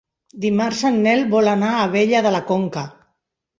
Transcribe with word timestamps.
Dimarts 0.45 0.81
en 0.89 0.97
Nel 1.09 1.21
vol 1.35 1.51
anar 1.53 1.71
a 1.75 1.85
Abella 1.91 2.25
de 2.29 2.35
la 2.39 2.43
Conca. 2.51 2.89